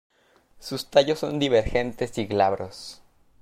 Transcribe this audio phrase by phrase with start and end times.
[0.59, 3.03] Sus tallos son divergentes y glabros.